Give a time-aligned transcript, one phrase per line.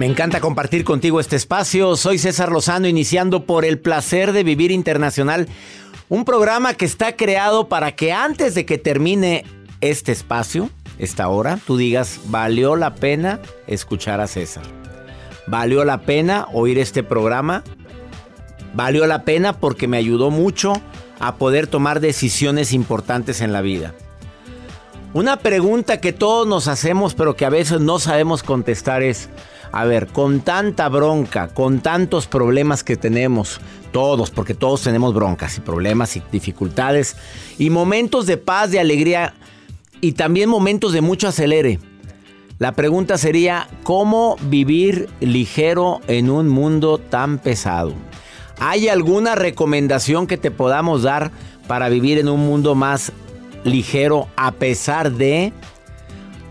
[0.00, 1.94] Me encanta compartir contigo este espacio.
[1.94, 5.46] Soy César Lozano, iniciando por el placer de vivir internacional.
[6.08, 9.44] Un programa que está creado para que antes de que termine
[9.82, 14.62] este espacio, esta hora, tú digas, valió la pena escuchar a César.
[15.46, 17.62] Valió la pena oír este programa.
[18.72, 20.72] Valió la pena porque me ayudó mucho
[21.18, 23.92] a poder tomar decisiones importantes en la vida.
[25.12, 29.28] Una pregunta que todos nos hacemos pero que a veces no sabemos contestar es,
[29.72, 33.60] a ver, con tanta bronca, con tantos problemas que tenemos,
[33.92, 37.16] todos, porque todos tenemos broncas y problemas y dificultades,
[37.58, 39.34] y momentos de paz, de alegría,
[40.00, 41.78] y también momentos de mucho acelere.
[42.58, 47.94] La pregunta sería, ¿cómo vivir ligero en un mundo tan pesado?
[48.58, 51.30] ¿Hay alguna recomendación que te podamos dar
[51.66, 53.12] para vivir en un mundo más
[53.64, 55.52] ligero a pesar de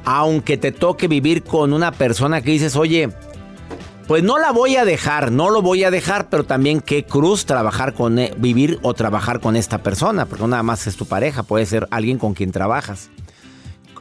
[0.05, 3.09] aunque te toque vivir con una persona que dices, oye,
[4.07, 7.45] pues no la voy a dejar, no lo voy a dejar, pero también qué cruz
[7.45, 11.43] trabajar con, e, vivir o trabajar con esta persona, porque nada más es tu pareja,
[11.43, 13.11] puede ser alguien con quien trabajas.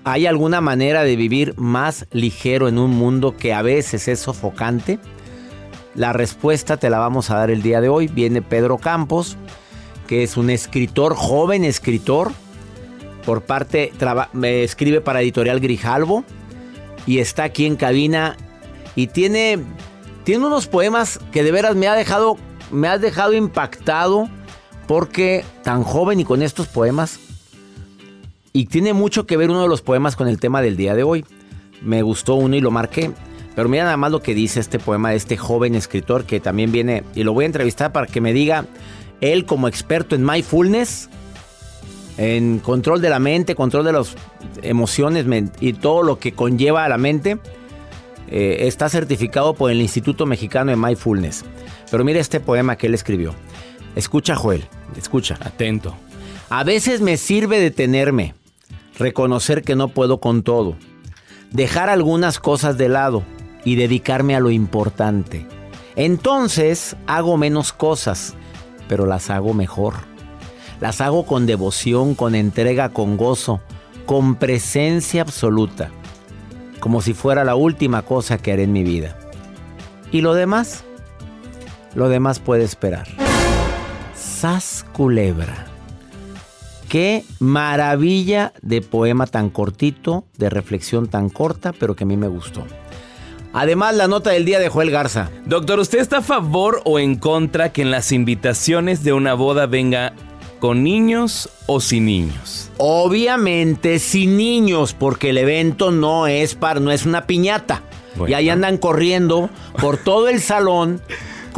[0.04, 4.98] ¿Hay alguna manera de vivir más ligero en un mundo que a veces es sofocante?
[5.94, 8.08] La respuesta te la vamos a dar el día de hoy.
[8.08, 9.36] Viene Pedro Campos,
[10.06, 12.32] que es un escritor, joven escritor,
[13.28, 13.92] por parte,
[14.32, 16.24] me escribe para Editorial Grijalvo
[17.06, 18.38] y está aquí en cabina
[18.96, 19.58] y tiene,
[20.24, 22.38] tiene unos poemas que de veras me ha dejado,
[22.70, 24.30] me dejado impactado
[24.86, 27.20] porque tan joven y con estos poemas
[28.54, 31.02] y tiene mucho que ver uno de los poemas con el tema del día de
[31.02, 31.26] hoy.
[31.82, 33.12] Me gustó uno y lo marqué.
[33.54, 36.72] Pero mira nada más lo que dice este poema de este joven escritor que también
[36.72, 38.64] viene y lo voy a entrevistar para que me diga
[39.20, 41.10] él como experto en mindfulness
[42.18, 44.14] en control de la mente, control de las
[44.62, 45.24] emociones
[45.60, 47.38] y todo lo que conlleva a la mente.
[48.30, 51.44] Eh, está certificado por el Instituto Mexicano de Mindfulness.
[51.90, 53.34] Pero mire este poema que él escribió.
[53.96, 54.64] Escucha, Joel,
[54.96, 55.38] escucha.
[55.40, 55.94] Atento.
[56.50, 58.34] A veces me sirve detenerme,
[58.98, 60.76] reconocer que no puedo con todo,
[61.52, 63.22] dejar algunas cosas de lado
[63.64, 65.46] y dedicarme a lo importante.
[65.94, 68.34] Entonces hago menos cosas,
[68.88, 69.94] pero las hago mejor.
[70.80, 73.60] Las hago con devoción, con entrega, con gozo,
[74.06, 75.90] con presencia absoluta,
[76.80, 79.18] como si fuera la última cosa que haré en mi vida.
[80.12, 80.84] ¿Y lo demás?
[81.94, 83.08] Lo demás puede esperar.
[84.14, 85.66] Sas culebra.
[86.88, 92.28] Qué maravilla de poema tan cortito, de reflexión tan corta, pero que a mí me
[92.28, 92.64] gustó.
[93.52, 95.30] Además, la nota del día de Joel Garza.
[95.44, 99.66] Doctor, ¿usted está a favor o en contra que en las invitaciones de una boda
[99.66, 100.14] venga
[100.58, 102.70] ¿Con niños o sin niños?
[102.78, 107.82] Obviamente sin niños, porque el evento no es para, no es una piñata.
[108.26, 109.48] Y ahí andan corriendo
[109.80, 111.00] por todo el salón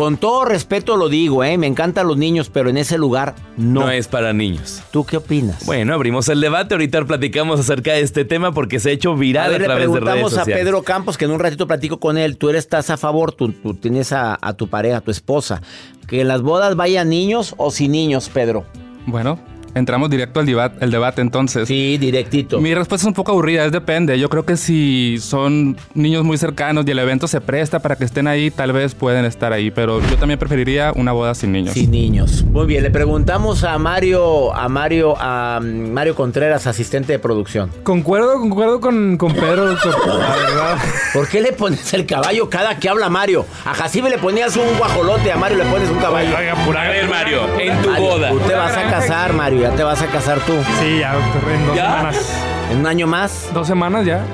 [0.01, 1.59] con todo respeto lo digo, ¿eh?
[1.59, 3.81] me encantan los niños, pero en ese lugar no.
[3.81, 4.83] No es para niños.
[4.91, 5.67] ¿Tú qué opinas?
[5.67, 6.73] Bueno, abrimos el debate.
[6.73, 9.89] Ahorita platicamos acerca de este tema porque se ha hecho viral a, ver, a través
[9.89, 12.39] le preguntamos a Pedro Campos, que en un ratito platico con él.
[12.39, 15.61] Tú eres, estás a favor, tú, tienes a, a tu pareja, a tu esposa,
[16.07, 18.65] que en las bodas vayan niños o sin niños, Pedro.
[19.07, 19.39] Bueno,
[19.75, 21.69] entramos directo al debate, el debate entonces.
[21.69, 22.61] Sí, directito.
[22.61, 24.19] Mi respuesta es un poco aburrida, es depende.
[24.19, 28.05] Yo creo que si son niños muy cercanos y el evento se presta para que
[28.05, 31.75] estén ahí, tal vez pueden estar ahí, pero yo también preferiría una boda sin niños.
[31.75, 32.45] Sin niños.
[32.45, 37.71] Muy bien, le preguntamos a Mario, a Mario, a mm, Mario Contreras, asistente de producción.
[37.83, 40.79] Concuerdo, concuerdo con, con Pedro, la verdad.
[41.13, 43.47] ¿Por qué le pones el caballo cada que habla Mario?
[43.65, 46.37] A Jacibe le ponías un guajolote, a Mario le pones un caballo.
[46.37, 48.31] Oiga, a ver, Mario, en tu boda.
[48.31, 50.53] Tú te vas a casar, Mario ya te vas a casar tú.
[50.81, 52.33] Sí, ya, en dos semanas.
[52.71, 53.49] ¿En un año más?
[53.53, 54.25] Dos semanas ya.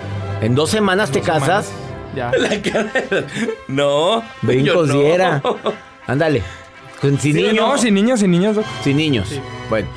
[0.41, 1.71] ¿En dos semanas te casas?
[2.15, 2.31] Ya.
[3.69, 4.23] No.
[4.43, 4.95] Brincos no.
[5.01, 5.43] diera.
[6.07, 6.43] Ándale.
[7.01, 7.55] Sin Sí, niños.
[7.55, 8.57] no, sin niños, sin niños.
[8.57, 8.65] doc.
[8.83, 9.29] Sin niños.
[9.69, 9.89] Bueno.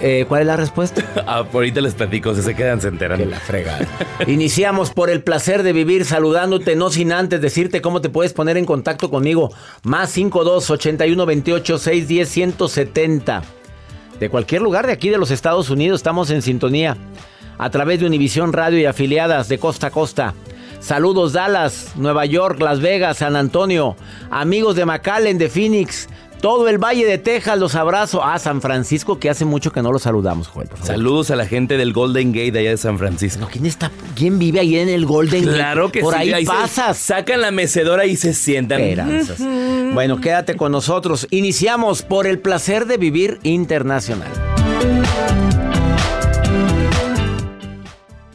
[0.00, 1.02] Eh, ¿Cuál es la respuesta?
[1.26, 3.18] Ah, ahorita les platico, si se quedan, se enteran.
[3.18, 3.86] Que la fregada.
[4.26, 8.56] Iniciamos por el placer de vivir saludándote, no sin antes decirte cómo te puedes poner
[8.56, 9.50] en contacto conmigo.
[9.82, 13.42] Más 52 81 28 610 170.
[14.20, 16.96] De cualquier lugar de aquí de los Estados Unidos estamos en sintonía.
[17.56, 20.34] A través de Univisión Radio y afiliadas de costa a costa.
[20.80, 23.96] Saludos Dallas, Nueva York, Las Vegas, San Antonio.
[24.30, 26.08] Amigos de McAllen, de Phoenix.
[26.40, 28.22] Todo el Valle de Texas los abrazo.
[28.22, 30.68] Ah, San Francisco, que hace mucho que no los saludamos, Joel.
[30.68, 30.94] por favor.
[30.94, 33.40] Saludos a la gente del Golden Gate de allá de San Francisco.
[33.40, 33.90] No, ¿quién está?
[34.14, 35.56] ¿Quién vive ahí en el Golden Gate?
[35.56, 36.32] Claro que Por sí.
[36.32, 36.96] ahí se- pasas.
[36.98, 38.80] sacan la mecedora y se sientan.
[38.80, 39.38] Esperanzas.
[39.94, 41.26] Bueno, quédate con nosotros.
[41.30, 44.28] Iniciamos por el placer de vivir internacional.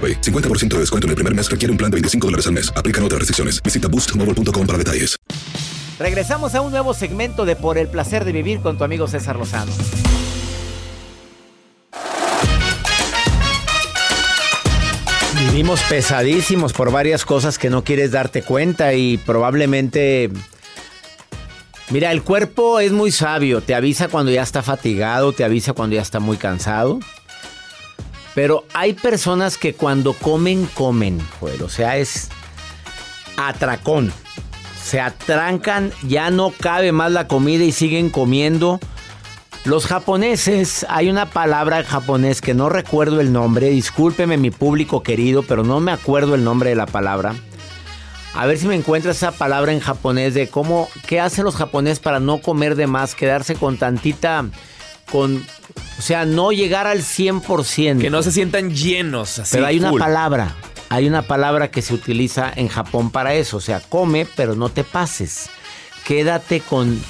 [0.00, 0.20] AroPay.
[0.22, 2.72] 50% de descuento en el primer mes requiere un plan de 25 dólares al mes.
[2.74, 3.62] Aplican otras restricciones.
[3.62, 5.16] Visita boostmobile.com para detalles.
[6.00, 9.36] Regresamos a un nuevo segmento de Por el placer de vivir con tu amigo César
[9.36, 9.70] Lozano.
[15.38, 20.30] Vivimos pesadísimos por varias cosas que no quieres darte cuenta y probablemente...
[21.90, 25.96] Mira, el cuerpo es muy sabio, te avisa cuando ya está fatigado, te avisa cuando
[25.96, 27.00] ya está muy cansado.
[28.40, 31.20] Pero hay personas que cuando comen, comen.
[31.62, 32.30] O sea, es
[33.36, 34.14] atracón.
[34.82, 38.80] Se atrancan, ya no cabe más la comida y siguen comiendo.
[39.66, 45.02] Los japoneses, hay una palabra en japonés que no recuerdo el nombre, discúlpeme mi público
[45.02, 47.34] querido, pero no me acuerdo el nombre de la palabra.
[48.32, 51.98] A ver si me encuentro esa palabra en japonés de cómo, qué hacen los japoneses
[51.98, 54.46] para no comer de más, quedarse con tantita,
[55.10, 55.44] con,
[55.98, 58.00] o sea, no llegar al 100%.
[58.00, 59.50] Que no se sientan llenos así.
[59.52, 60.00] Pero hay una full.
[60.00, 60.54] palabra,
[60.88, 64.68] hay una palabra que se utiliza en Japón para eso, o sea, come, pero no
[64.68, 65.50] te pases.
[66.04, 67.00] Quédate con,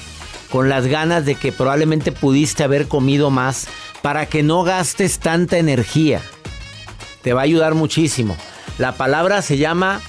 [0.51, 3.67] con las ganas de que probablemente pudiste haber comido más
[4.01, 6.21] para que no gastes tanta energía.
[7.21, 8.35] Te va a ayudar muchísimo.
[8.77, 10.01] La palabra se llama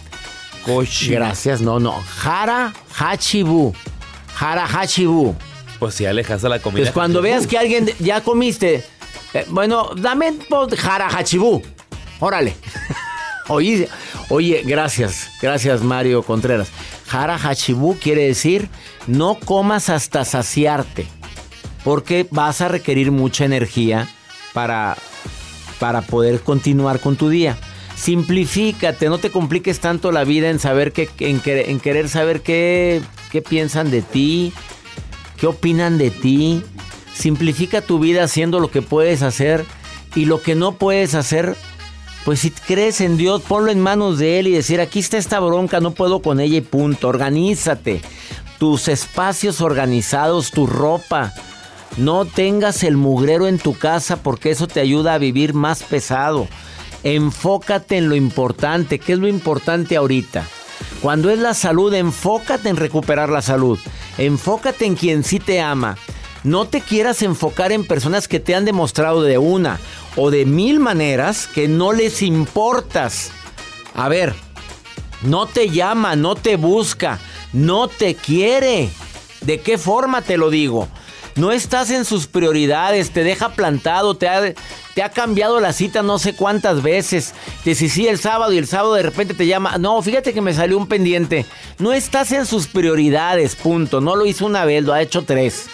[1.11, 2.03] Gracias, no, no.
[2.23, 3.75] Hara Hachibu.
[4.39, 5.35] Hara Hachibu.
[5.83, 6.85] Pues si alejas a la comida.
[6.85, 8.85] Pues cuando veas que alguien ya comiste,
[9.35, 11.61] eh, bueno, dame po- jara hachibú.
[12.21, 12.55] Órale.
[13.49, 13.89] oye,
[14.29, 16.69] oye, gracias, gracias Mario Contreras.
[17.09, 18.69] Jara hachibú quiere decir
[19.09, 21.09] no comas hasta saciarte,
[21.83, 24.09] porque vas a requerir mucha energía
[24.53, 24.97] para,
[25.81, 27.59] para poder continuar con tu día.
[27.97, 32.43] Simplifícate, no te compliques tanto la vida en saber que, en, querer, en querer saber
[32.43, 34.53] qué, qué piensan de ti,
[35.43, 36.63] ¿Qué opinan de ti?
[37.15, 39.65] Simplifica tu vida haciendo lo que puedes hacer
[40.15, 41.57] y lo que no puedes hacer,
[42.25, 45.41] Pues si crees en Dios, ponlo en manos de Él y decir, aquí está esta
[45.41, 47.09] bronca, no puedo con ella y punto.
[47.09, 48.03] Organízate.
[48.61, 51.33] Tus espacios organizados, tu ropa.
[51.97, 56.47] No tengas el mugrero en tu casa porque eso te ayuda a vivir más pesado.
[57.03, 59.01] Enfócate en lo importante.
[59.01, 60.47] ¿Qué es lo importante ahorita?
[61.01, 63.81] Cuando es la salud, enfócate en recuperar la salud.
[64.19, 65.97] Enfócate en quien sí te ama.
[66.45, 69.79] No te quieras enfocar en personas que te han demostrado de una
[70.17, 73.31] o de mil maneras que no les importas.
[73.95, 74.35] A ver,
[75.23, 77.21] no te llama, no te busca,
[77.53, 78.91] no te quiere.
[79.41, 80.89] ¿De qué forma te lo digo?
[81.35, 86.35] No estás en sus prioridades, te deja plantado, te ha, cambiado la cita no sé
[86.35, 87.33] cuántas veces.
[87.65, 89.79] Te dice sí el sábado y el sábado de repente te llama.
[89.79, 91.47] No, fíjate que me salió un pendiente.
[91.79, 94.03] No estás en sus prioridades, punto.
[94.03, 95.69] No lo hizo una vez, lo ha hecho tres.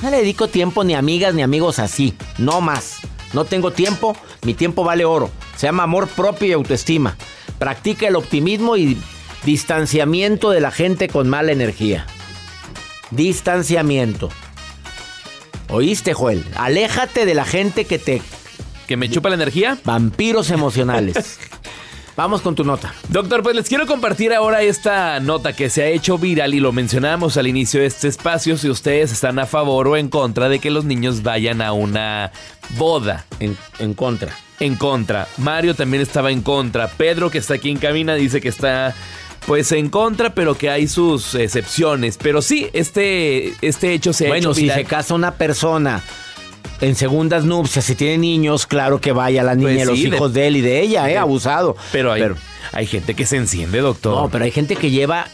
[0.00, 2.98] No le dedico tiempo ni amigas ni amigos así, no más.
[3.32, 5.28] No tengo tiempo, mi tiempo vale oro.
[5.56, 7.16] Se llama amor propio y autoestima.
[7.58, 8.96] Practica el optimismo y
[9.44, 12.06] distanciamiento de la gente con mala energía.
[13.10, 14.30] Distanciamiento.
[15.68, 16.44] ¿Oíste, Joel?
[16.56, 18.22] Aléjate de la gente que te...
[18.86, 19.78] ¿Que me chupa la energía?
[19.84, 21.38] Vampiros emocionales.
[22.16, 22.94] Vamos con tu nota.
[23.08, 26.70] Doctor, pues les quiero compartir ahora esta nota que se ha hecho viral y lo
[26.70, 28.56] mencionamos al inicio de este espacio.
[28.56, 32.30] Si ustedes están a favor o en contra de que los niños vayan a una
[32.76, 33.26] boda.
[33.40, 34.32] En, en contra.
[34.60, 35.26] En contra.
[35.38, 36.86] Mario también estaba en contra.
[36.86, 38.94] Pedro, que está aquí en cabina, dice que está
[39.46, 42.16] pues en contra, pero que hay sus excepciones.
[42.22, 44.78] Pero sí, este, este hecho se ha bueno, hecho si viral.
[44.78, 46.02] se casa una persona
[46.80, 50.32] en segundas nupcias, si tiene niños, claro que vaya la niña Pues los de- hijos
[50.34, 51.12] de él y de ella, ¿eh?
[51.12, 51.76] de- Abusado.
[51.92, 52.24] Pero hay,
[52.72, 54.14] hay gente que se enciende, doctor.
[54.22, 55.26] No, pero hay gente que lleva,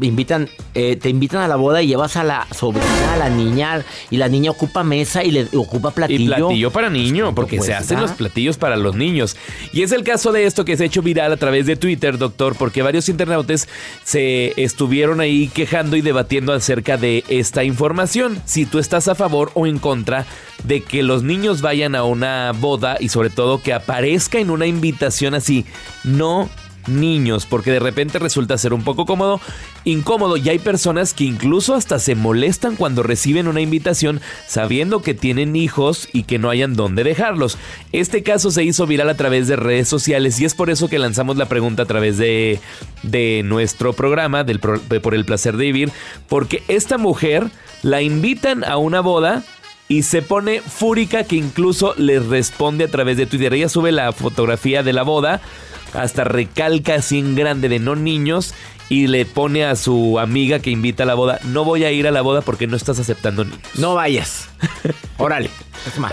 [0.00, 3.84] invitan, eh, te invitan a la boda y llevas a la sobrina, a la niña,
[4.10, 6.24] y la niña ocupa mesa y le ocupa platillo.
[6.24, 9.36] Y platillo para niño, porque se hacen los platillos para los niños.
[9.72, 12.18] Y es el caso de esto que se ha hecho viral a través de Twitter,
[12.18, 13.68] doctor, porque varios internautas
[14.04, 18.40] se estuvieron ahí quejando y debatiendo acerca de esta información.
[18.44, 20.26] Si tú estás a favor o en contra
[20.64, 24.66] de que los niños vayan a una boda y sobre todo que aparezca en una
[24.66, 25.64] invitación así,
[26.04, 26.48] no
[26.86, 29.40] niños, porque de repente resulta ser un poco cómodo,
[29.84, 35.14] incómodo y hay personas que incluso hasta se molestan cuando reciben una invitación sabiendo que
[35.14, 37.58] tienen hijos y que no hayan dónde dejarlos.
[37.92, 40.98] Este caso se hizo viral a través de redes sociales y es por eso que
[40.98, 42.60] lanzamos la pregunta a través de,
[43.02, 45.92] de nuestro programa, de Por el placer de vivir,
[46.28, 47.50] porque esta mujer
[47.82, 49.44] la invitan a una boda
[49.88, 53.54] y se pone fúrica que incluso les responde a través de Twitter.
[53.54, 55.40] Ella sube la fotografía de la boda,
[55.94, 58.54] hasta recalca así en grande de no niños
[58.88, 62.06] y le pone a su amiga que invita a la boda, no voy a ir
[62.06, 63.60] a la boda porque no estás aceptando niños.
[63.74, 64.48] No vayas.
[65.18, 65.50] Órale.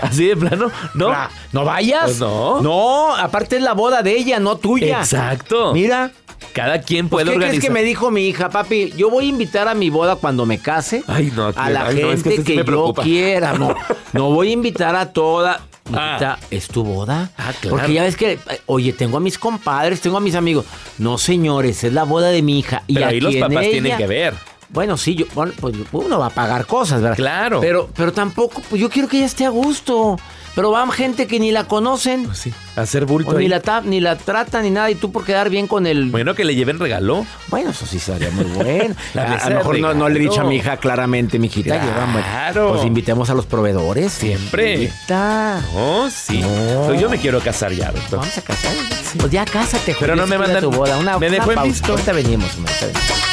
[0.02, 1.12] Así de plano, ¿no?
[1.52, 2.04] ¿No vayas?
[2.04, 2.60] Pues no.
[2.62, 5.00] No, aparte es la boda de ella, no tuya.
[5.00, 5.72] Exacto.
[5.72, 6.10] Mira.
[6.52, 7.60] Cada quien Pues, puede ¿Qué organizar.
[7.60, 8.92] crees que me dijo mi hija, papi?
[8.96, 11.02] Yo voy a invitar a mi boda cuando me case.
[11.06, 13.54] Ay, no, a la ay, no, gente es que sí yo quiera.
[13.54, 13.74] No,
[14.12, 15.60] no voy a invitar a toda.
[15.92, 16.16] Ah.
[16.18, 17.30] Mijita, ¿Es tu boda?
[17.36, 17.76] Ah, claro.
[17.76, 20.64] Porque ya ves que, eh, oye, tengo a mis compadres, tengo a mis amigos.
[20.98, 22.82] No, señores, es la boda de mi hija.
[22.86, 24.34] Y ahí los papás tienen que ver.
[24.74, 27.16] Bueno, sí, yo, bueno, pues uno va a pagar cosas, ¿verdad?
[27.16, 27.60] Claro.
[27.60, 30.18] Pero, pero tampoco, pues yo quiero que ella esté a gusto.
[30.56, 32.26] Pero van gente que ni la conocen.
[32.26, 34.88] Pues sí, hacer bulto o ni la, ta- ni la tratan ni nada.
[34.88, 36.10] Y tú por quedar bien con el.
[36.12, 37.26] Bueno, que le lleven regalo.
[37.48, 38.94] Bueno, eso sí sería muy bueno.
[39.16, 41.80] A, lo mejor no, no le he dicho a mi hija claramente, mi hijita.
[41.80, 42.68] Claro.
[42.74, 44.12] Pues invitemos a los proveedores.
[44.12, 44.74] Siempre.
[44.84, 45.60] Hijita.
[45.74, 46.40] Oh, sí.
[46.86, 48.20] Pues yo me quiero casar ya, doctor.
[48.20, 48.72] Vamos a casar.
[49.18, 50.96] Pues ya cásate, Pero Julio, no me mandan- Tu boda.
[50.98, 51.90] Una, me una dejó en visto.
[51.92, 53.23] Ahorita venimos, ahorita venimos.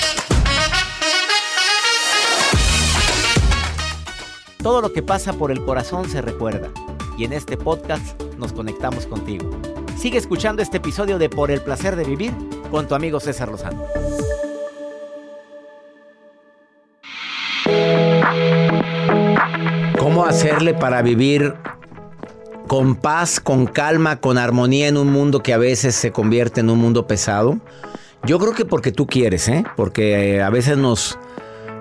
[4.62, 6.70] Todo lo que pasa por el corazón se recuerda.
[7.18, 9.50] Y en este podcast nos conectamos contigo.
[9.98, 12.32] Sigue escuchando este episodio de Por el placer de vivir
[12.70, 13.84] con tu amigo César Lozano.
[19.98, 21.56] ¿Cómo hacerle para vivir
[22.68, 26.70] con paz, con calma, con armonía en un mundo que a veces se convierte en
[26.70, 27.58] un mundo pesado?
[28.26, 29.64] Yo creo que porque tú quieres, ¿eh?
[29.76, 31.18] Porque eh, a veces nos,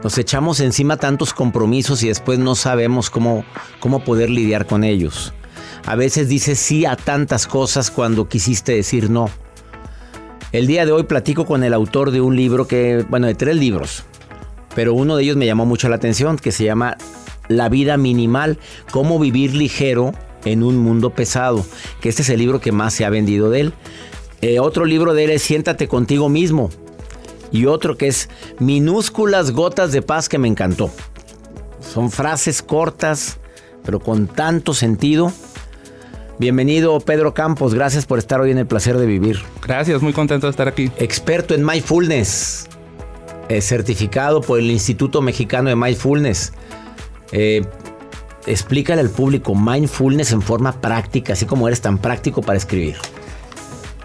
[0.02, 3.44] nos echamos encima tantos compromisos y después no sabemos cómo,
[3.80, 5.32] cómo poder lidiar con ellos.
[5.86, 9.28] A veces dices sí a tantas cosas cuando quisiste decir no.
[10.52, 13.56] El día de hoy platico con el autor de un libro que, bueno, de tres
[13.56, 14.04] libros,
[14.74, 16.96] pero uno de ellos me llamó mucho la atención, que se llama
[17.48, 18.58] La vida minimal,
[18.90, 20.12] cómo vivir ligero
[20.44, 21.64] en un mundo pesado,
[22.00, 23.74] que este es el libro que más se ha vendido de él.
[24.42, 26.70] Eh, otro libro de él es Siéntate contigo mismo.
[27.52, 28.28] Y otro que es
[28.58, 30.90] Minúsculas gotas de paz que me encantó.
[31.80, 33.38] Son frases cortas,
[33.84, 35.32] pero con tanto sentido.
[36.38, 39.40] Bienvenido Pedro Campos, gracias por estar hoy en el placer de vivir.
[39.62, 40.90] Gracias, muy contento de estar aquí.
[40.96, 42.66] Experto en mindfulness,
[43.50, 46.54] eh, certificado por el Instituto Mexicano de Mindfulness.
[47.32, 47.62] Eh,
[48.46, 52.96] explícale al público mindfulness en forma práctica, así como eres tan práctico para escribir.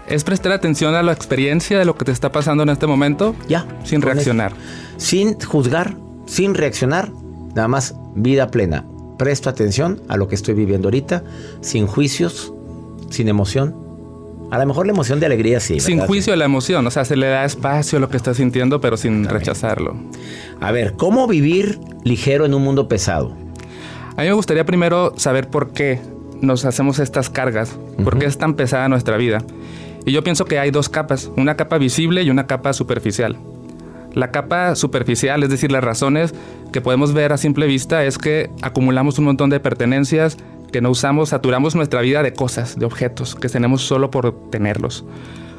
[0.08, 3.34] Es prestar atención a la experiencia de lo que te está pasando en este momento.
[3.48, 3.66] Ya.
[3.84, 4.52] Sin reaccionar.
[4.52, 4.60] eso.
[4.98, 5.96] Sin juzgar,
[6.26, 7.10] sin reaccionar,
[7.54, 8.84] nada más vida plena.
[9.18, 11.24] Presto atención a lo que estoy viviendo ahorita,
[11.60, 12.52] sin juicios,
[13.10, 13.74] sin emoción.
[14.50, 15.80] A lo mejor la emoción de alegría sí.
[15.80, 18.36] Sin juicio de la emoción, o sea, se le da espacio a lo que estás
[18.36, 19.96] sintiendo, pero sin rechazarlo.
[20.60, 23.34] A ver, ¿cómo vivir ligero en un mundo pesado?
[24.16, 26.00] A mí me gustaría primero saber por qué
[26.40, 29.42] nos hacemos estas cargas, por qué es tan pesada nuestra vida.
[30.06, 33.36] Y yo pienso que hay dos capas, una capa visible y una capa superficial.
[34.14, 36.32] La capa superficial, es decir, las razones
[36.72, 40.38] que podemos ver a simple vista, es que acumulamos un montón de pertenencias
[40.72, 45.04] que no usamos, saturamos nuestra vida de cosas, de objetos, que tenemos solo por tenerlos.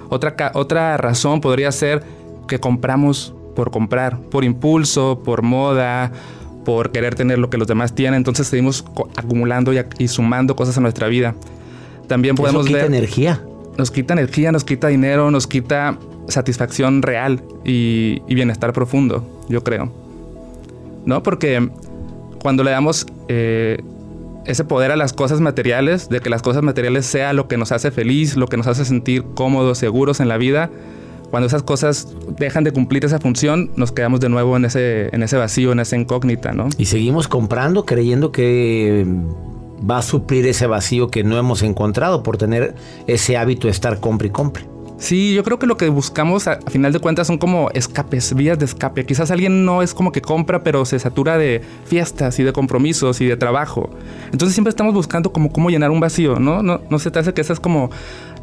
[0.10, 2.02] Otra, otra razón podría ser
[2.48, 6.14] que compramos por comprar, por impulso, por moda,
[6.64, 8.16] por querer tener lo que los demás tienen.
[8.16, 8.86] Entonces seguimos
[9.18, 11.36] acumulando y, y sumando cosas a nuestra vida.
[12.08, 13.42] También podemos Eso quita ver energía.
[13.78, 19.92] Nos quita energía, nos quita dinero, nos quita satisfacción real y, bienestar profundo, yo creo.
[21.06, 21.24] ¿No?
[21.24, 21.70] Porque
[22.42, 23.82] cuando le damos eh,
[24.46, 27.72] ese poder a las cosas materiales, de que las cosas materiales sea lo que nos
[27.72, 30.70] hace feliz, lo que nos hace sentir cómodos, seguros en la vida,
[31.30, 35.24] cuando esas cosas dejan de cumplir esa función, nos quedamos de nuevo en ese, en
[35.24, 36.70] ese vacío, en esa incógnita, ¿no?
[36.78, 39.06] Y seguimos comprando creyendo que
[39.80, 42.76] va a suplir ese vacío que no hemos encontrado por tener
[43.08, 44.78] ese hábito de estar compre y compre.
[44.98, 48.58] Sí, yo creo que lo que buscamos a, final de cuentas son como escapes, vías
[48.58, 49.06] de escape.
[49.06, 53.22] Quizás alguien no es como que compra, pero se satura de fiestas y de compromisos
[53.22, 53.92] y de trabajo.
[54.32, 56.64] Entonces siempre estamos buscando como cómo llenar un vacío, ¿no?
[56.64, 57.92] No, se te hace que esa es como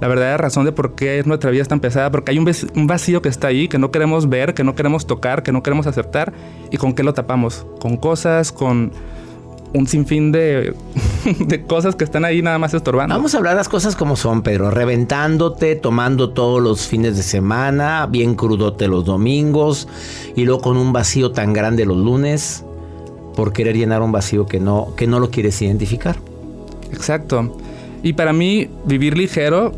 [0.00, 2.87] la verdadera razón de por qué nuestra vida es tan pesada, porque hay un, un
[2.87, 5.88] vacío que está ahí, que no queremos ver, que no queremos tocar, que no queremos
[5.88, 6.33] aceptar.
[6.70, 7.66] ¿Y con qué lo tapamos?
[7.81, 8.92] Con cosas, con
[9.75, 10.75] un sinfín de,
[11.39, 13.15] de cosas que están ahí nada más estorbando.
[13.15, 14.71] Vamos a hablar las cosas como son, Pedro.
[14.71, 19.89] Reventándote, tomando todos los fines de semana, bien crudote los domingos
[20.37, 22.65] y luego con un vacío tan grande los lunes
[23.35, 26.17] por querer llenar un vacío que no, que no lo quieres identificar.
[26.93, 27.59] Exacto.
[28.03, 29.73] Y para mí, vivir ligero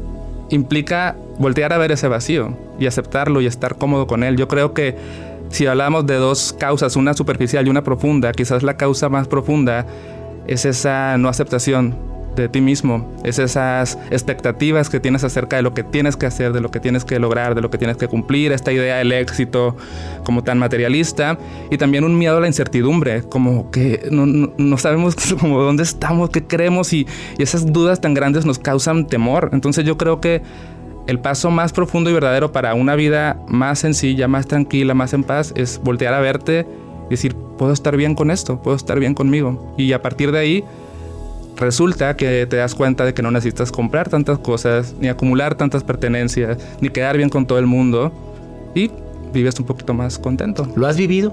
[0.51, 4.37] implica voltear a ver ese vacío y aceptarlo y estar cómodo con él.
[4.37, 4.95] Yo creo que
[5.51, 9.87] si hablamos de dos causas, una superficial y una profunda, quizás la causa más profunda
[10.47, 11.95] es esa no aceptación
[12.37, 16.53] de ti mismo, es esas expectativas que tienes acerca de lo que tienes que hacer,
[16.53, 19.11] de lo que tienes que lograr, de lo que tienes que cumplir, esta idea del
[19.13, 19.75] éxito
[20.23, 21.39] como tan materialista
[21.71, 25.83] y también un miedo a la incertidumbre, como que no, no- no sabemos como dónde
[25.83, 27.07] estamos, qué creemos y,
[27.39, 29.49] y esas dudas tan grandes nos causan temor.
[29.55, 30.43] Entonces yo creo que
[31.07, 35.23] el paso más profundo y verdadero para una vida más sencilla, más tranquila, más en
[35.25, 36.67] paz es voltear a verte
[37.07, 39.75] y decir, puedo estar bien con esto, puedo estar bien conmigo.
[39.79, 40.65] Y a partir de ahí
[41.57, 45.85] resulta que te das cuenta de que no necesitas comprar tantas cosas, ni acumular tantas
[45.85, 48.13] pertenencias, ni quedar bien con todo el mundo
[48.75, 48.91] y
[49.33, 50.69] vives un poquito más contento.
[50.77, 51.33] ¿Lo has vivido?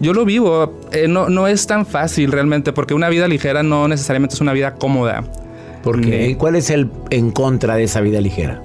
[0.00, 3.88] Yo lo vivo, eh, no, no es tan fácil realmente, porque una vida ligera no
[3.88, 5.24] necesariamente es una vida cómoda.
[5.82, 8.60] Porque Ni- ¿cuál es el en contra de esa vida ligera?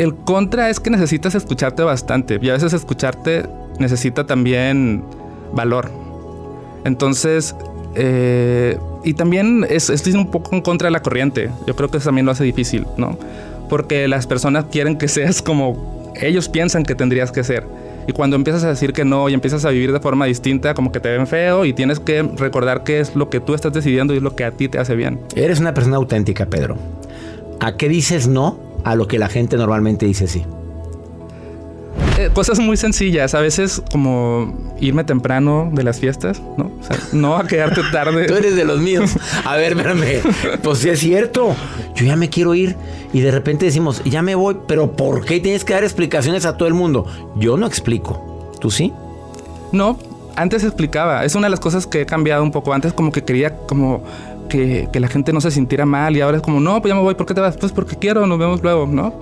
[0.00, 3.44] El contra es que necesitas escucharte bastante y a veces escucharte
[3.78, 5.04] necesita también
[5.52, 5.90] valor.
[6.86, 7.54] Entonces,
[7.96, 11.50] eh, y también es, un poco en contra de la corriente.
[11.66, 13.18] Yo creo que eso también lo hace difícil, ¿no?
[13.68, 17.66] Porque las personas quieren que seas como ellos piensan que tendrías que ser.
[18.08, 20.92] Y cuando empiezas a decir que no y empiezas a vivir de forma distinta, como
[20.92, 24.14] que te ven feo y tienes que recordar qué es lo que tú estás decidiendo
[24.14, 25.20] y es lo que a ti te hace bien.
[25.36, 26.78] Eres una persona auténtica, Pedro.
[27.60, 30.44] ¿A qué dices no a lo que la gente normalmente dice sí?
[32.20, 36.70] Eh, cosas muy sencillas, a veces como irme temprano de las fiestas, ¿no?
[36.78, 38.26] O sea, no a quedarte tarde.
[38.26, 39.16] Tú eres de los míos.
[39.44, 40.20] A ver, espérame.
[40.62, 41.56] Pues sí es cierto.
[41.94, 42.76] Yo ya me quiero ir
[43.14, 46.58] y de repente decimos, ya me voy, pero ¿por qué tienes que dar explicaciones a
[46.58, 47.06] todo el mundo?
[47.36, 48.52] Yo no explico.
[48.60, 48.92] ¿Tú sí?
[49.72, 49.98] No,
[50.36, 51.24] antes explicaba.
[51.24, 52.74] Es una de las cosas que he cambiado un poco.
[52.74, 54.02] Antes como que quería como
[54.50, 56.94] que, que la gente no se sintiera mal y ahora es como, no, pues ya
[56.94, 57.14] me voy.
[57.14, 57.56] ¿Por qué te vas?
[57.56, 59.14] Pues porque quiero, nos vemos luego, ¿no?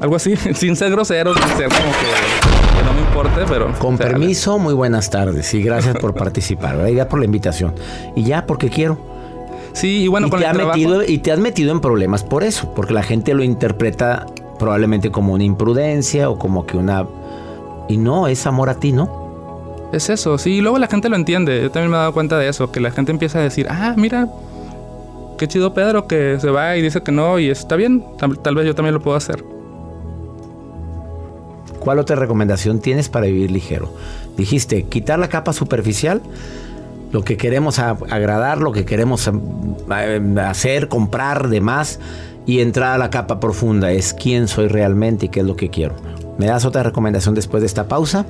[0.00, 3.66] Algo así, sin ser grosero, sin ser como que, que no me importe, pero...
[3.78, 6.76] Con o sea, permiso, muy buenas tardes y gracias por participar.
[6.76, 6.90] ¿verdad?
[6.90, 7.74] Y ya por la invitación.
[8.16, 8.98] Y ya porque quiero.
[9.74, 10.78] Sí, y bueno, y, con te el trabajo...
[10.78, 14.24] metido, y te has metido en problemas por eso, porque la gente lo interpreta
[14.58, 17.06] probablemente como una imprudencia o como que una...
[17.88, 19.28] Y no, es amor a ti, ¿no?
[19.92, 21.62] Es eso, sí, y luego la gente lo entiende.
[21.62, 23.94] Yo también me he dado cuenta de eso, que la gente empieza a decir, ah,
[23.96, 24.28] mira,
[25.38, 28.54] qué chido Pedro que se va y dice que no y está bien, tal, tal
[28.54, 29.42] vez yo también lo puedo hacer.
[31.80, 33.94] ¿Cuál otra recomendación tienes para vivir ligero?
[34.36, 36.20] Dijiste, quitar la capa superficial,
[37.12, 39.30] lo que queremos agradar, lo que queremos
[39.90, 42.00] eh, hacer, comprar, demás,
[42.44, 45.70] y entrar a la capa profunda, es quién soy realmente y qué es lo que
[45.70, 45.94] quiero.
[46.38, 48.24] ¿Me das otra recomendación después de esta pausa?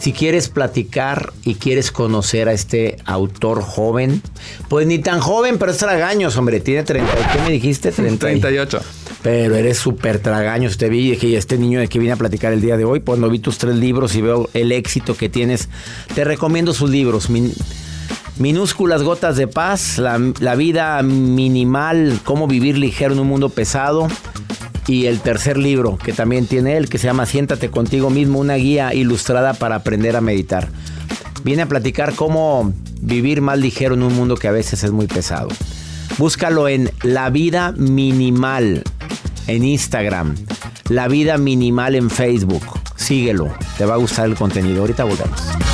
[0.00, 4.20] Si quieres platicar y quieres conocer a este autor joven,
[4.68, 6.60] pues ni tan joven, pero es tragaños, hombre.
[6.60, 7.90] Tiene 30, ¿qué me dijiste?
[7.92, 8.80] 30 y- 38.
[9.22, 10.76] pero eres súper tragaños.
[10.76, 12.84] Te vi y dije, "Y este niño de que vine a platicar el día de
[12.84, 15.68] hoy, cuando vi tus tres libros y veo el éxito que tienes,
[16.14, 17.30] te recomiendo sus libros.
[17.30, 17.54] Min-
[18.36, 24.08] Minúsculas gotas de paz, la, la vida minimal, cómo vivir ligero en un mundo pesado.
[24.86, 28.54] Y el tercer libro que también tiene él, que se llama Siéntate contigo mismo, una
[28.54, 30.68] guía ilustrada para aprender a meditar.
[31.42, 35.06] Viene a platicar cómo vivir más ligero en un mundo que a veces es muy
[35.06, 35.48] pesado.
[36.18, 38.84] Búscalo en La Vida Minimal
[39.46, 40.34] en Instagram.
[40.88, 42.64] La Vida Minimal en Facebook.
[42.96, 43.52] Síguelo.
[43.78, 44.80] Te va a gustar el contenido.
[44.80, 45.73] Ahorita volvemos.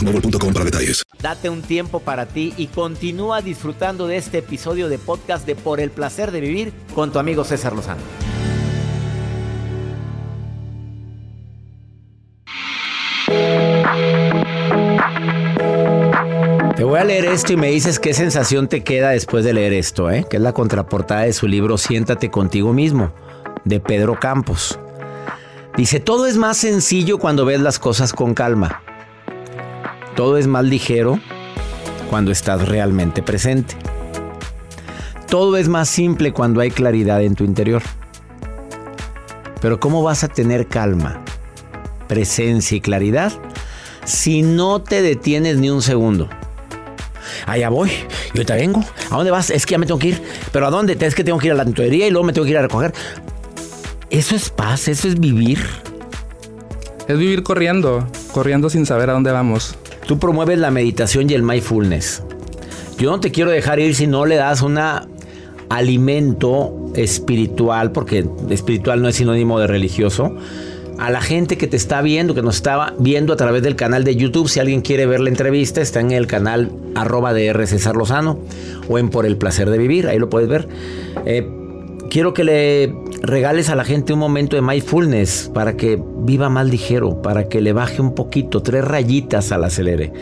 [0.00, 1.02] boostmobile.com para detalles.
[1.20, 5.80] Date un tiempo para ti y continúa disfrutando de este episodio de podcast de Por
[5.80, 8.00] el placer de vivir con tu amigo César Lozano.
[16.76, 19.74] Te voy a leer esto y me dices qué sensación te queda después de leer
[19.74, 20.24] esto, ¿eh?
[20.28, 23.12] que es la contraportada de su libro Siéntate contigo mismo,
[23.64, 24.78] de Pedro Campos.
[25.76, 28.82] Dice, todo es más sencillo cuando ves las cosas con calma.
[30.16, 31.18] Todo es más ligero
[32.08, 33.76] cuando estás realmente presente.
[35.28, 37.82] Todo es más simple cuando hay claridad en tu interior.
[39.60, 41.22] Pero ¿cómo vas a tener calma,
[42.08, 43.32] presencia y claridad
[44.04, 46.28] si no te detienes ni un segundo?
[47.46, 47.90] Allá voy,
[48.34, 48.84] y ahorita vengo.
[49.10, 49.50] ¿A dónde vas?
[49.50, 50.22] Es que ya me tengo que ir.
[50.52, 50.96] ¿Pero a dónde?
[50.98, 52.62] Es que tengo que ir a la tintorería y luego me tengo que ir a
[52.62, 52.92] recoger.
[54.10, 55.64] Eso es paz, eso es vivir.
[57.06, 59.76] Es vivir corriendo, corriendo sin saber a dónde vamos.
[60.10, 62.24] Tú promueves la meditación y el mindfulness.
[62.98, 64.76] Yo no te quiero dejar ir si no le das un
[65.68, 70.34] alimento espiritual, porque espiritual no es sinónimo de religioso,
[70.98, 74.02] a la gente que te está viendo, que nos estaba viendo a través del canal
[74.02, 74.48] de YouTube.
[74.48, 77.64] Si alguien quiere ver la entrevista, está en el canal arroba de R.
[78.88, 80.66] O en Por el Placer de Vivir, ahí lo puedes ver.
[81.24, 81.48] Eh,
[82.10, 86.66] quiero que le regales a la gente un momento de mindfulness para que viva más
[86.66, 90.12] ligero, para que le baje un poquito, tres rayitas al acelere.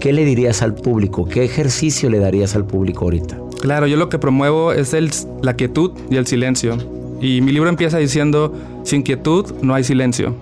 [0.00, 1.26] ¿Qué le dirías al público?
[1.26, 3.38] ¿Qué ejercicio le darías al público ahorita?
[3.60, 5.10] Claro, yo lo que promuevo es el-
[5.42, 6.76] la quietud y el silencio.
[7.20, 8.52] Y mi libro empieza diciendo,
[8.84, 10.34] sin quietud no hay silencio.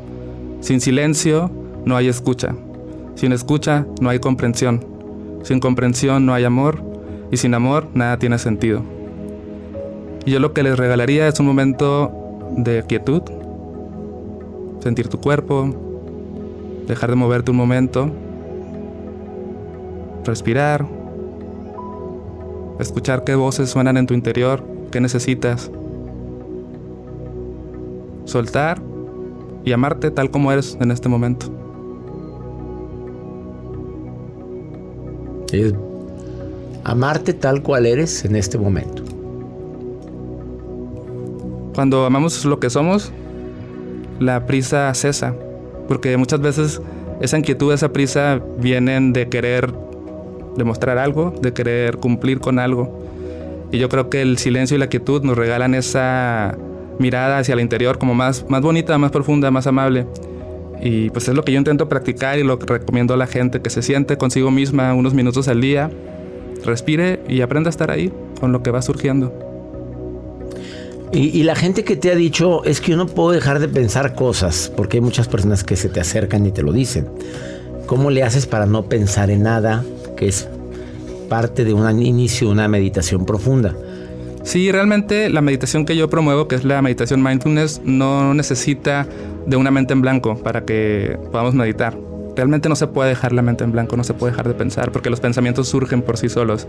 [0.60, 1.50] Sin silencio
[1.84, 2.54] no hay escucha.
[3.14, 4.84] Sin escucha no hay comprensión.
[5.42, 6.82] Sin comprensión no hay amor.
[7.30, 8.82] Y sin amor nada tiene sentido.
[10.26, 12.12] Y yo lo que les regalaría es un momento
[12.56, 13.22] de quietud.
[14.80, 15.70] Sentir tu cuerpo.
[16.88, 18.10] Dejar de moverte un momento.
[20.24, 20.84] Respirar.
[22.80, 25.70] Escuchar qué voces suenan en tu interior, qué necesitas.
[28.24, 28.82] Soltar
[29.64, 31.46] y amarte tal como eres en este momento.
[36.84, 39.05] Amarte tal cual eres en este momento.
[41.76, 43.12] Cuando amamos lo que somos,
[44.18, 45.34] la prisa cesa,
[45.86, 46.80] porque muchas veces
[47.20, 49.74] esa inquietud, esa prisa vienen de querer
[50.56, 53.06] demostrar algo, de querer cumplir con algo.
[53.72, 56.56] Y yo creo que el silencio y la quietud nos regalan esa
[56.98, 60.06] mirada hacia el interior como más, más bonita, más profunda, más amable.
[60.80, 63.60] Y pues es lo que yo intento practicar y lo que recomiendo a la gente,
[63.60, 65.90] que se siente consigo misma unos minutos al día,
[66.64, 68.10] respire y aprenda a estar ahí
[68.40, 69.55] con lo que va surgiendo.
[71.12, 74.14] Y, la gente que te ha dicho es que yo no puedo dejar de pensar
[74.14, 77.06] cosas, porque hay muchas personas que se te acercan y te lo dicen.
[77.86, 79.84] ¿Cómo le haces para no pensar en nada,
[80.16, 80.48] que es
[81.28, 83.74] parte de un inicio de una meditación profunda?
[84.42, 89.06] Sí, realmente la meditación que yo promuevo, que es la meditación mindfulness, no necesita
[89.46, 91.96] de una mente en blanco para que podamos meditar.
[92.34, 94.92] Realmente no se puede dejar la mente en blanco, no se puede dejar de pensar,
[94.92, 96.66] porque los pensamientos surgen por sí solos.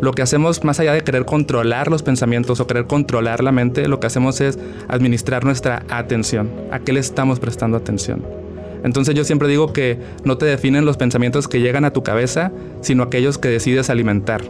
[0.00, 3.88] Lo que hacemos, más allá de querer controlar los pensamientos o querer controlar la mente,
[3.88, 6.50] lo que hacemos es administrar nuestra atención.
[6.70, 8.22] ¿A qué le estamos prestando atención?
[8.84, 12.52] Entonces yo siempre digo que no te definen los pensamientos que llegan a tu cabeza,
[12.82, 14.42] sino aquellos que decides alimentar.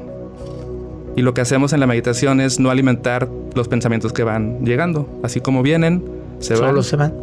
[1.14, 5.08] Y lo que hacemos en la meditación es no alimentar los pensamientos que van llegando.
[5.22, 6.04] Así como vienen,
[6.40, 6.70] se van.
[6.70, 7.14] Solo se van.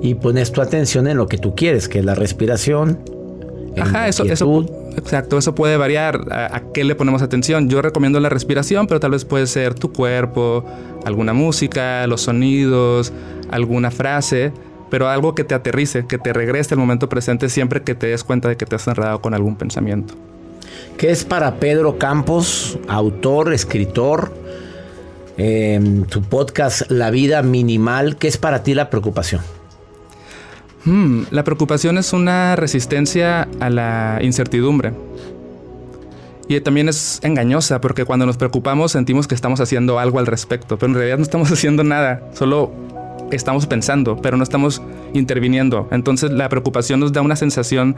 [0.00, 2.98] Y pones tu atención en lo que tú quieres, que es la respiración.
[3.80, 7.68] Ajá, eso, eso, exacto, eso puede variar a, a, qué le ponemos atención.
[7.68, 10.64] Yo recomiendo la respiración, pero tal vez puede ser tu cuerpo,
[11.04, 13.12] alguna música, los sonidos,
[13.50, 14.52] alguna frase,
[14.90, 18.24] pero algo que te aterrice, que te regrese al momento presente siempre que te des
[18.24, 20.14] cuenta de que te has enredado con algún pensamiento.
[20.96, 24.32] ¿Qué es para Pedro Campos, autor, escritor?
[25.36, 29.40] Eh, tu podcast La vida minimal, ¿qué es para ti la preocupación?
[30.84, 34.92] Hmm, la preocupación es una resistencia a la incertidumbre.
[36.48, 40.78] Y también es engañosa porque cuando nos preocupamos sentimos que estamos haciendo algo al respecto,
[40.78, 42.72] pero en realidad no estamos haciendo nada, solo
[43.30, 44.80] estamos pensando, pero no estamos
[45.12, 45.88] interviniendo.
[45.90, 47.96] Entonces la preocupación nos da una sensación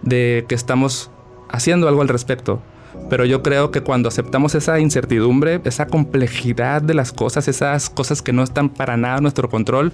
[0.00, 1.10] de que estamos
[1.50, 2.62] haciendo algo al respecto.
[3.08, 8.22] Pero yo creo que cuando aceptamos esa incertidumbre, esa complejidad de las cosas, esas cosas
[8.22, 9.92] que no están para nada en nuestro control,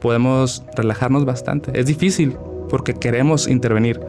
[0.00, 1.78] podemos relajarnos bastante.
[1.78, 2.36] Es difícil
[2.68, 4.00] porque queremos intervenir.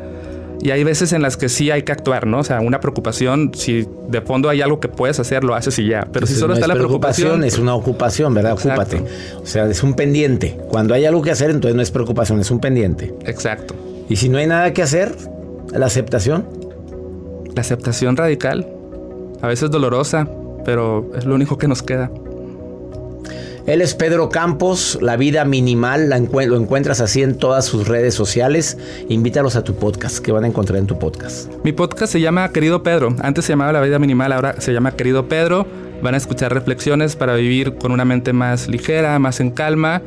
[0.64, 2.40] Y hay veces en las que sí hay que actuar, ¿no?
[2.40, 5.88] O sea, una preocupación, si de fondo hay algo que puedes hacer, lo haces y
[5.88, 6.08] ya.
[6.14, 7.44] Pero si solo está la preocupación.
[7.44, 8.54] Es una ocupación, ¿verdad?
[8.54, 9.04] Ocúpate.
[9.42, 10.60] O sea, es un pendiente.
[10.70, 13.12] Cuando hay algo que hacer, entonces no es preocupación, es un pendiente.
[13.26, 13.74] Exacto.
[14.08, 15.16] Y si no hay nada que hacer,
[15.72, 16.46] la aceptación.
[17.56, 18.68] La aceptación radical.
[19.42, 20.30] A veces dolorosa,
[20.64, 22.12] pero es lo único que nos queda.
[23.68, 28.78] Él es Pedro Campos, La Vida Minimal, lo encuentras así en todas sus redes sociales.
[29.08, 31.52] Invítalos a tu podcast, que van a encontrar en tu podcast.
[31.64, 33.16] Mi podcast se llama Querido Pedro.
[33.22, 35.68] Antes se llamaba La Vida Minimal, ahora se llama Querido Pedro.
[36.02, 40.02] Van a escuchar reflexiones para vivir con una mente más ligera, más en calma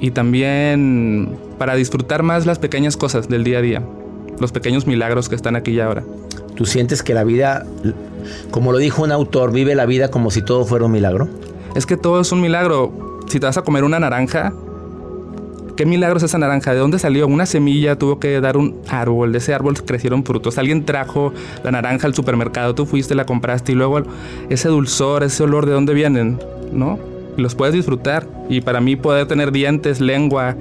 [0.00, 3.82] y también para disfrutar más las pequeñas cosas del día a día,
[4.38, 6.04] los pequeños milagros que están aquí y ahora.
[6.54, 7.66] ¿Tú sientes que la vida,
[8.52, 11.28] como lo dijo un autor, vive la vida como si todo fuera un milagro?
[11.74, 13.20] Es que todo es un milagro.
[13.28, 14.52] Si te vas a comer una naranja,
[15.76, 16.72] ¿qué milagro es esa naranja?
[16.72, 17.26] ¿De dónde salió?
[17.26, 20.58] Una semilla tuvo que dar un árbol, de ese árbol crecieron frutos.
[20.58, 21.32] Alguien trajo
[21.64, 24.02] la naranja al supermercado, tú fuiste, la compraste y luego
[24.50, 26.38] ese dulzor, ese olor, ¿de dónde vienen?
[26.72, 26.98] ¿No?
[27.36, 28.26] Los puedes disfrutar.
[28.48, 30.56] Y para mí poder tener dientes, lengua,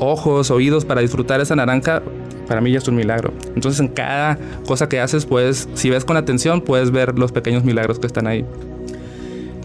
[0.00, 2.02] ojos, oídos para disfrutar esa naranja,
[2.48, 3.32] para mí ya es un milagro.
[3.54, 7.62] Entonces en cada cosa que haces, puedes, si ves con atención, puedes ver los pequeños
[7.62, 8.44] milagros que están ahí.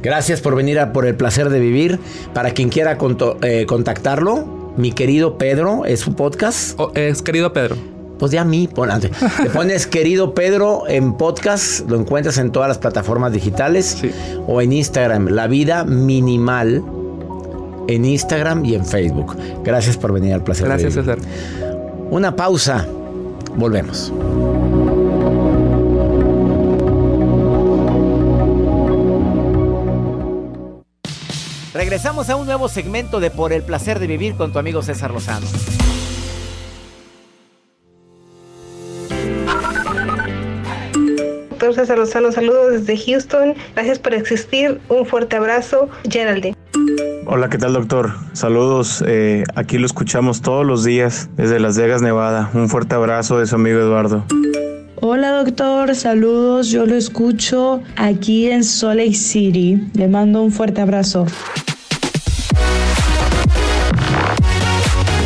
[0.03, 1.97] Gracias por venir a Por el Placer de Vivir.
[2.33, 2.97] Para quien quiera
[3.41, 6.77] eh, contactarlo, mi querido Pedro, ¿es su podcast?
[6.77, 7.77] Oh, es querido Pedro.
[8.19, 12.77] Pues ya a mí, te pones querido Pedro en podcast, lo encuentras en todas las
[12.77, 13.97] plataformas digitales
[14.45, 16.83] o en Instagram, La Vida Minimal,
[17.87, 19.35] en Instagram y en Facebook.
[19.63, 20.67] Gracias por venir al placer.
[20.67, 21.17] Gracias, César.
[22.11, 22.85] Una pausa,
[23.55, 24.13] volvemos.
[31.73, 35.09] Regresamos a un nuevo segmento de Por el placer de vivir con tu amigo César
[35.09, 35.47] Lozano.
[41.49, 43.55] Doctor César Lozano, saludos desde Houston.
[43.73, 44.79] Gracias por existir.
[44.87, 46.55] Un fuerte abrazo, Geraldine.
[47.25, 48.11] Hola, ¿qué tal doctor?
[48.33, 52.51] Saludos, eh, aquí lo escuchamos todos los días desde Las Vegas, Nevada.
[52.53, 54.25] Un fuerte abrazo de su amigo Eduardo.
[55.05, 59.89] Hola doctor, saludos, yo lo escucho aquí en Salt Lake City.
[59.95, 61.25] Le mando un fuerte abrazo.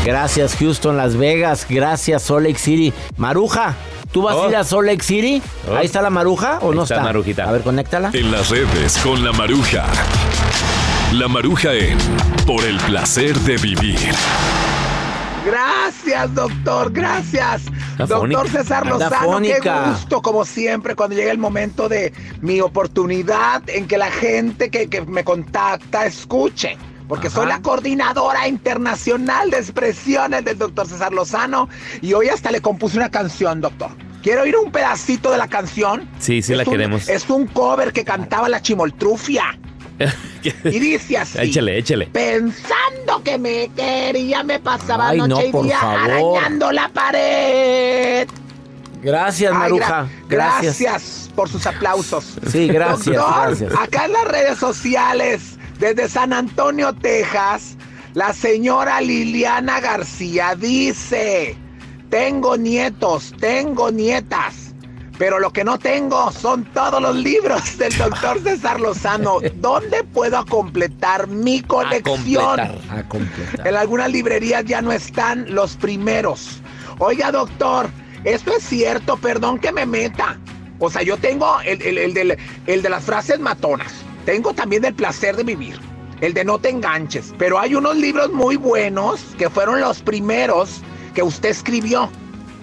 [0.08, 1.68] Gracias Houston, Las Vegas.
[1.70, 2.94] Gracias Salt Lake City.
[3.18, 3.76] Maruja,
[4.14, 4.64] ¿tú vas a ir a oh.
[4.64, 5.42] Salt Lake City?
[5.70, 5.76] Oh.
[5.76, 7.02] ¿Ahí está la Maruja o no está?
[7.02, 7.44] Marujita.
[7.44, 8.12] A ver, conéctala.
[8.14, 9.86] En las redes con la Maruja.
[11.12, 11.98] La Maruja en
[12.46, 14.00] Por el placer de vivir.
[15.46, 17.64] Gracias, doctor, gracias.
[17.98, 23.88] doctor César Lozano, qué gusto, como siempre, cuando llega el momento de mi oportunidad en
[23.88, 30.44] que la gente que, que me contacta escuche porque soy la coordinadora internacional de expresiones
[30.44, 31.70] del doctor César Lozano
[32.02, 33.92] y hoy hasta le compuse una canción, doctor.
[34.22, 36.10] ¿Quiero oír un pedacito de la canción?
[36.20, 37.08] Sí, sí la queremos.
[37.08, 39.58] Es un cover que cantaba la chimoltrufia.
[40.64, 41.38] y dice así.
[41.40, 42.08] Échale, échale.
[42.08, 48.28] Pensando que me quería, me pasaba noche y día arañando la pared.
[49.02, 50.08] Gracias, Maruja.
[50.28, 50.80] gracias.
[50.80, 51.30] gracias.
[51.36, 52.38] por sus aplausos.
[52.52, 53.74] Sí, gracias, gracias.
[53.80, 57.78] Acá en las redes sociales, desde San Antonio, Texas,
[58.14, 61.56] la señora Liliana García dice:
[62.10, 64.68] Tengo nietos, tengo nietas.
[65.18, 69.40] Pero lo que no tengo son todos los libros del doctor César Lozano.
[69.56, 72.60] ¿Dónde puedo completar mi colección?
[72.60, 76.62] A completar, En algunas librerías ya no están los primeros.
[77.00, 77.90] Oiga, doctor,
[78.24, 80.38] esto es cierto, perdón que me meta.
[80.80, 83.94] O sea, yo tengo el, el, de las frases matonas.
[84.28, 85.80] Tengo también el placer de vivir.
[86.20, 87.34] El de no te enganches.
[87.38, 90.82] Pero hay unos libros muy buenos que fueron los primeros
[91.16, 92.10] que usted escribió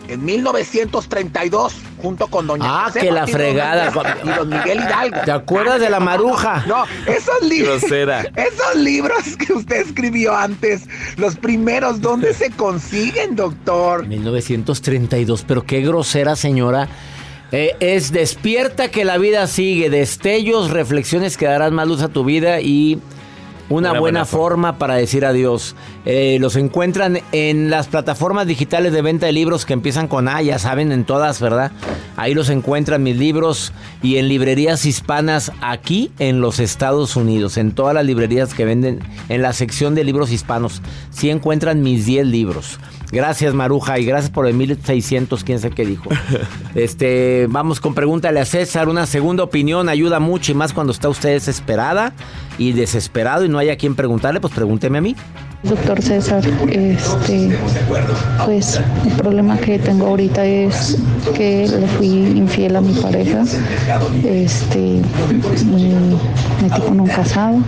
[0.08, 3.90] en 1932 junto con Doña Ah, que la fregada.
[4.22, 5.16] Y don Miguel Hidalgo.
[5.24, 6.66] ¿Te acuerdas de la maruja?
[6.66, 7.82] No, esos libros.
[8.36, 10.82] Esos libros que usted escribió antes,
[11.16, 14.06] los primeros, ¿dónde se consiguen, doctor?
[14.06, 16.90] 1932, pero qué grosera señora.
[17.56, 22.24] Eh, es despierta que la vida sigue, destellos, reflexiones que darán más luz a tu
[22.24, 22.98] vida y
[23.68, 25.76] una, buena, forma, para decir adiós.
[26.04, 30.42] Eh, los encuentran en las plataformas digitales de venta de libros que empiezan con A,
[30.42, 31.70] ya saben, en todas, ¿verdad?
[32.16, 37.70] Ahí los encuentran mis libros y en librerías hispanas aquí en los Estados Unidos, en
[37.70, 40.82] todas las librerías que venden en la sección de libros hispanos.
[41.10, 42.80] Sí encuentran mis 10 libros.
[43.12, 46.10] Gracias, Maruja, y gracias por el 1600, quién sé qué dijo.
[46.74, 48.88] Este, vamos con pregúntale a César.
[48.88, 52.12] Una segunda opinión ayuda mucho y más cuando está usted desesperada
[52.58, 55.14] y desesperado y no hay a quien preguntarle, pues pregúnteme a mí.
[55.62, 57.56] Doctor César, este,
[58.44, 60.98] pues el problema que tengo ahorita es
[61.34, 63.44] que le fui infiel a mi pareja.
[64.24, 65.00] Este,
[65.64, 67.60] me metí con un casado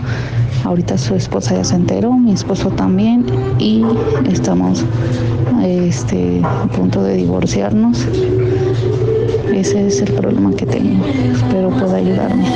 [0.66, 3.24] Ahorita su esposa ya se enteró, mi esposo también
[3.60, 3.84] y
[4.28, 4.84] estamos
[5.62, 8.04] este, a punto de divorciarnos.
[9.54, 11.06] Ese es el problema que tengo.
[11.06, 12.48] Espero pueda ayudarme.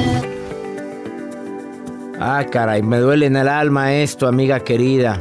[2.19, 5.21] Ah, caray, me duele en el alma esto, amiga querida.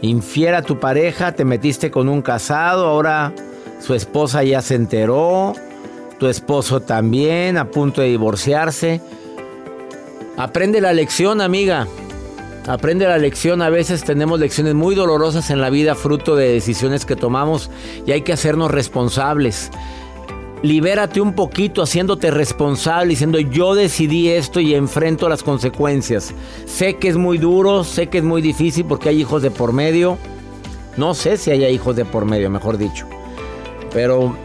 [0.00, 3.32] Infiera tu pareja, te metiste con un casado, ahora
[3.80, 5.52] su esposa ya se enteró,
[6.20, 9.00] tu esposo también, a punto de divorciarse.
[10.38, 11.88] Aprende la lección, amiga.
[12.68, 13.60] Aprende la lección.
[13.60, 17.70] A veces tenemos lecciones muy dolorosas en la vida, fruto de decisiones que tomamos
[18.06, 19.72] y hay que hacernos responsables.
[20.62, 26.32] Libérate un poquito haciéndote responsable, diciendo yo decidí esto y enfrento las consecuencias.
[26.66, 29.72] Sé que es muy duro, sé que es muy difícil porque hay hijos de por
[29.72, 30.18] medio.
[30.96, 33.08] No sé si haya hijos de por medio, mejor dicho.
[33.92, 34.36] Pero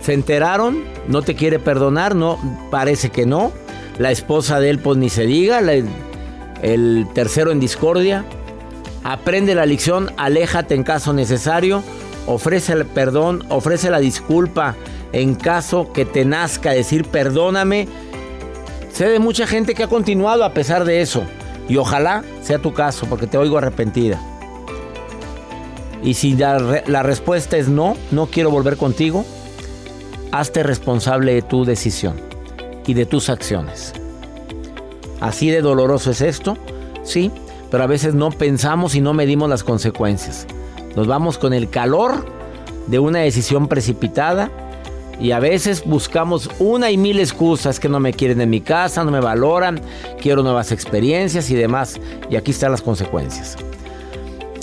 [0.00, 2.38] se enteraron, no te quiere perdonar, no,
[2.70, 3.50] parece que no.
[4.00, 5.60] La esposa de él, pues ni se diga.
[6.62, 8.24] el tercero en discordia.
[9.04, 11.82] Aprende la lección, aléjate en caso necesario.
[12.26, 14.74] Ofrece el perdón, ofrece la disculpa
[15.12, 17.88] en caso que te nazca decir perdóname.
[18.90, 21.22] Sé de mucha gente que ha continuado a pesar de eso.
[21.68, 24.18] Y ojalá sea tu caso, porque te oigo arrepentida.
[26.02, 29.26] Y si la, la, respuesta es no, no quiero volver contigo,
[30.32, 32.29] hazte responsable de tu decisión
[32.90, 33.92] y de tus acciones.
[35.20, 36.56] Así de doloroso es esto,
[37.04, 37.30] sí,
[37.70, 40.46] pero a veces no pensamos y no medimos las consecuencias.
[40.96, 42.26] Nos vamos con el calor
[42.88, 44.50] de una decisión precipitada
[45.20, 49.04] y a veces buscamos una y mil excusas que no me quieren en mi casa,
[49.04, 49.80] no me valoran,
[50.20, 52.00] quiero nuevas experiencias y demás.
[52.28, 53.56] Y aquí están las consecuencias.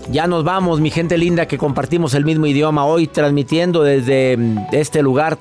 [0.10, 4.38] Ya nos vamos, mi gente linda, que compartimos el mismo idioma hoy, transmitiendo desde
[4.72, 5.38] este lugar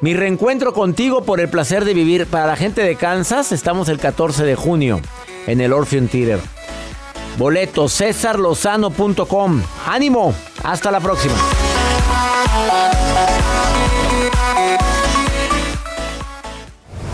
[0.00, 2.26] mi reencuentro contigo por el placer de vivir.
[2.26, 5.00] Para la gente de Kansas, estamos el 14 de junio
[5.46, 6.40] en el Orpheum Theater.
[7.36, 9.62] Boleto cesarlozano.com.
[9.86, 10.34] ¡Ánimo!
[10.64, 11.34] Hasta la próxima.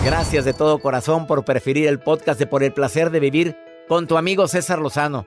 [0.05, 3.57] Gracias de todo corazón por preferir el podcast de Por el placer de vivir
[3.89, 5.27] con tu amigo César Lozano.